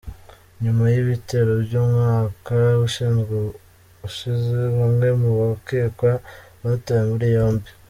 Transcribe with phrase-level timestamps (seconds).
[0.63, 2.57] Nyuma y'ibitero by'umwaka
[4.07, 6.11] ushize, bamwe mu bakekwa
[6.63, 7.69] batawe muri yombi.